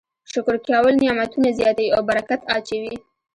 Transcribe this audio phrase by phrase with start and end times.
[0.31, 2.95] شکر کول نعمتونه زیاتوي او برکت اچوي.